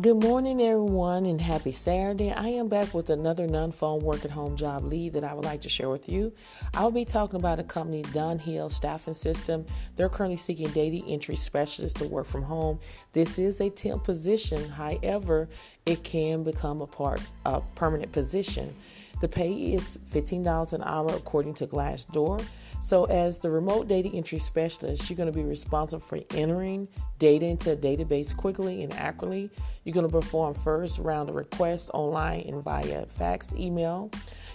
Good 0.00 0.24
morning, 0.24 0.60
everyone, 0.60 1.24
and 1.24 1.40
happy 1.40 1.70
Saturday. 1.70 2.32
I 2.32 2.48
am 2.48 2.66
back 2.66 2.92
with 2.92 3.10
another 3.10 3.46
non 3.46 3.70
phone 3.70 4.02
work 4.02 4.24
at 4.24 4.32
home 4.32 4.56
job 4.56 4.82
lead 4.82 5.12
that 5.12 5.22
I 5.22 5.34
would 5.34 5.44
like 5.44 5.60
to 5.60 5.68
share 5.68 5.88
with 5.88 6.08
you. 6.08 6.32
I'll 6.74 6.90
be 6.90 7.04
talking 7.04 7.38
about 7.38 7.60
a 7.60 7.62
company, 7.62 8.02
Dunhill 8.02 8.72
Staffing 8.72 9.14
System. 9.14 9.64
They're 9.94 10.08
currently 10.08 10.36
seeking 10.36 10.66
data 10.70 11.00
entry 11.06 11.36
specialists 11.36 12.00
to 12.00 12.08
work 12.08 12.26
from 12.26 12.42
home. 12.42 12.80
This 13.12 13.38
is 13.38 13.60
a 13.60 13.70
temp 13.70 14.02
position, 14.02 14.68
however, 14.68 15.48
it 15.86 16.02
can 16.02 16.42
become 16.42 16.80
a 16.80 16.88
part 16.88 17.20
a 17.46 17.60
permanent 17.76 18.10
position. 18.10 18.74
The 19.20 19.28
pay 19.28 19.52
is 19.52 19.98
$15 20.04 20.72
an 20.72 20.82
hour 20.82 21.14
according 21.14 21.54
to 21.54 21.66
Glassdoor. 21.66 22.44
So, 22.80 23.04
as 23.06 23.38
the 23.38 23.50
remote 23.50 23.88
data 23.88 24.10
entry 24.12 24.38
specialist, 24.38 25.08
you're 25.08 25.16
going 25.16 25.32
to 25.32 25.32
be 25.32 25.42
responsible 25.42 26.00
for 26.00 26.18
entering 26.34 26.86
data 27.18 27.46
into 27.46 27.72
a 27.72 27.76
database 27.76 28.36
quickly 28.36 28.82
and 28.82 28.92
accurately. 28.92 29.50
You're 29.84 29.94
going 29.94 30.06
to 30.06 30.12
perform 30.12 30.52
first 30.52 30.98
round 30.98 31.30
of 31.30 31.34
requests 31.34 31.90
online 31.94 32.40
and 32.40 32.62
via 32.62 33.06
fax, 33.06 33.54
email. 33.54 34.10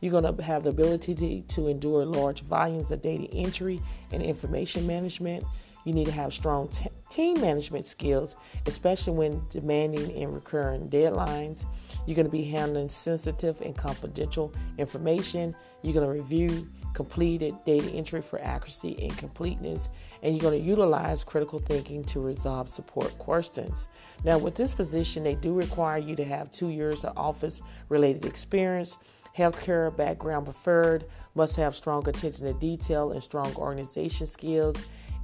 You're 0.00 0.12
going 0.12 0.36
to 0.36 0.42
have 0.42 0.62
the 0.62 0.70
ability 0.70 1.14
to, 1.16 1.40
to 1.42 1.68
endure 1.68 2.06
large 2.06 2.40
volumes 2.40 2.90
of 2.90 3.02
data 3.02 3.28
entry 3.32 3.82
and 4.10 4.22
information 4.22 4.86
management. 4.86 5.44
You 5.84 5.92
need 5.92 6.06
to 6.06 6.12
have 6.12 6.32
strong 6.32 6.68
t- 6.68 6.88
team 7.14 7.40
management 7.40 7.84
skills, 7.84 8.34
especially 8.66 9.12
when 9.12 9.42
demanding 9.48 10.10
and 10.20 10.34
recurring 10.34 10.88
deadlines. 10.88 11.64
You're 12.06 12.16
going 12.16 12.26
to 12.26 12.32
be 12.32 12.44
handling 12.44 12.88
sensitive 12.88 13.60
and 13.60 13.76
confidential 13.76 14.52
information. 14.78 15.54
You're 15.82 15.94
going 15.94 16.06
to 16.06 16.12
review 16.12 16.66
completed 16.92 17.54
data 17.64 17.88
entry 17.90 18.20
for 18.20 18.40
accuracy 18.40 18.96
and 19.00 19.16
completeness, 19.16 19.88
and 20.22 20.34
you're 20.34 20.42
going 20.42 20.60
to 20.60 20.68
utilize 20.68 21.22
critical 21.22 21.60
thinking 21.60 22.04
to 22.04 22.20
resolve 22.20 22.68
support 22.68 23.16
questions. 23.18 23.88
Now, 24.24 24.38
with 24.38 24.56
this 24.56 24.74
position, 24.74 25.22
they 25.22 25.34
do 25.36 25.54
require 25.54 25.98
you 25.98 26.16
to 26.16 26.24
have 26.24 26.50
two 26.50 26.70
years 26.70 27.04
of 27.04 27.16
office 27.16 27.62
related 27.88 28.24
experience, 28.24 28.96
healthcare 29.36 29.96
background 29.96 30.46
preferred, 30.46 31.04
must 31.36 31.56
have 31.56 31.76
strong 31.76 32.08
attention 32.08 32.46
to 32.46 32.54
detail 32.54 33.12
and 33.12 33.22
strong 33.22 33.54
organization 33.56 34.26
skills 34.26 34.76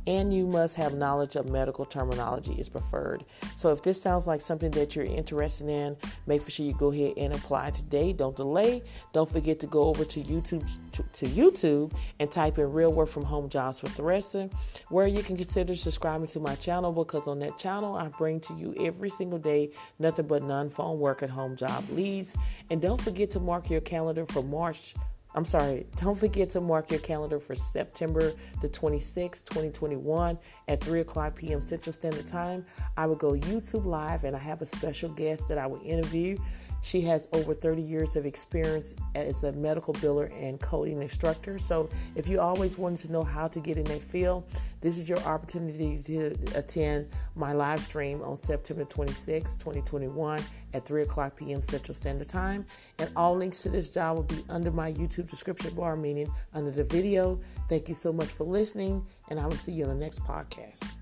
and 0.07 0.33
you 0.33 0.47
must 0.47 0.77
have 0.77 0.95
knowledge 0.95 1.37
of 1.37 1.49
medical 1.49 1.85
terminology 1.85 2.55
is 2.55 2.69
preferred. 2.69 3.25
So 3.55 3.73
if 3.73 3.83
this 3.83 4.01
sounds 4.01 4.27
like 4.27 4.41
something 4.41 4.71
that 4.73 4.97
you're 4.97 5.05
interested 5.05 5.69
in, 5.69 5.97
make 6.27 6.49
sure 6.49 6.67
you 6.67 6.75
go 6.75 6.93
ahead 6.93 7.15
and 7.17 7.33
apply 7.33 7.71
today. 7.71 8.13
Don't 8.13 8.37
delay. 8.37 8.83
Don't 9.13 9.31
forget 9.31 9.61
to 9.61 9.67
go 9.67 9.85
over 9.85 10.05
to 10.05 10.21
YouTube 10.21 10.69
to, 10.93 11.03
to 11.03 11.27
YouTube 11.27 11.93
and 12.19 12.31
type 12.31 12.59
in 12.59 12.73
real 12.73 12.93
work 12.93 13.09
from 13.09 13.25
home 13.25 13.49
jobs 13.49 13.83
with 13.83 13.95
Theresa, 13.95 14.51
where 14.89 15.07
you 15.07 15.23
can 15.23 15.37
consider 15.37 15.75
subscribing 15.75 16.27
to 16.29 16.41
my 16.41 16.55
channel 16.57 16.93
because 16.93 17.29
on 17.29 17.39
that 17.41 17.59
channel 17.59 17.97
I 17.97 18.09
bring 18.09 18.41
to 18.41 18.55
you 18.55 18.75
every 18.81 19.09
single 19.09 19.39
day 19.39 19.71
nothing 19.99 20.27
but 20.27 20.43
non-phone 20.43 20.99
work 20.99 21.23
at 21.23 21.31
home 21.31 21.57
job 21.57 21.85
leads. 21.91 22.37
And 22.71 22.81
don't 22.81 23.01
forget 23.01 23.31
to 23.33 23.41
mark 23.41 23.71
your 23.71 23.81
calendar 23.81 24.27
for 24.27 24.43
March 24.43 24.95
I'm 25.35 25.45
sorry, 25.45 25.87
don't 25.97 26.19
forget 26.19 26.51
to 26.51 26.61
mark 26.61 26.91
your 26.91 27.01
calendar 27.01 27.39
for 27.39 27.55
September 27.55 28.33
the 28.61 28.69
26th, 28.69 29.45
2021 29.47 30.37
at 30.67 30.83
3 30.83 31.01
o'clock 31.01 31.37
p.m. 31.37 31.61
Central 31.61 31.93
Standard 31.93 32.27
Time. 32.27 32.65
I 32.97 33.07
will 33.07 33.17
go 33.17 33.33
YouTube 33.33 33.85
Live 33.85 34.25
and 34.25 34.35
I 34.35 34.41
have 34.41 34.61
a 34.61 34.67
special 34.67 35.09
guest 35.11 35.49
that 35.49 35.59
I 35.59 35.67
will 35.67 35.81
interview. 35.85 36.37
She 36.83 37.03
has 37.03 37.29
over 37.33 37.53
30 37.53 37.83
years 37.83 38.17
of 38.17 38.25
experience 38.25 38.95
as 39.15 39.45
a 39.45 39.53
medical 39.53 39.93
biller 39.95 40.33
and 40.33 40.61
coding 40.61 41.03
instructor. 41.03 41.59
So, 41.59 41.91
if 42.17 42.29
you 42.29 42.41
always 42.41 42.79
wanted 42.79 43.07
to 43.07 43.13
know 43.13 43.23
how 43.23 43.49
to 43.49 43.61
get 43.61 43.77
in 43.77 43.85
that 43.85 44.03
field, 44.03 44.45
this 44.81 44.97
is 44.97 45.09
your 45.09 45.19
opportunity 45.21 45.99
to 46.07 46.35
attend 46.55 47.09
my 47.37 47.53
live 47.53 47.83
stream 47.83 48.23
on 48.23 48.35
September 48.35 48.85
26, 48.85 49.59
2021 49.59 50.43
at 50.73 50.87
3 50.87 51.03
o'clock 51.03 51.37
p.m. 51.37 51.61
Central 51.61 51.95
Standard 51.95 52.29
Time. 52.29 52.65
And 52.99 53.11
all 53.15 53.37
links 53.37 53.63
to 53.65 53.69
this 53.69 53.91
job 53.91 54.17
will 54.17 54.23
be 54.23 54.43
under 54.49 54.71
my 54.71 54.91
YouTube 54.91 55.20
description 55.23 55.75
bar, 55.75 55.97
meaning 55.97 56.31
under 56.55 56.71
the 56.71 56.85
video. 56.85 57.41
Thank 57.69 57.89
you 57.89 57.95
so 57.95 58.13
much 58.13 58.29
for 58.29 58.45
listening, 58.45 59.07
and 59.29 59.39
I 59.39 59.47
will 59.47 59.57
see 59.57 59.73
you 59.73 59.85
on 59.85 59.91
the 59.91 60.05
next 60.05 60.25
podcast. 60.25 60.97